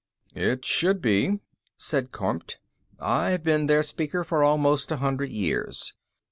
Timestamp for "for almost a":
4.23-4.97